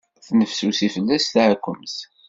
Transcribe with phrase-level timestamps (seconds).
[0.15, 1.97] Tettnefsusi fell-as tɛekkemt.